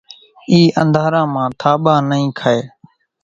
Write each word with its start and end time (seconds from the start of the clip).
اِي 0.49 0.59
انڌارا 0.81 1.21
مان 1.33 1.49
ٿاٻان 1.59 2.01
نئي 2.09 2.25
کائي 2.39 2.61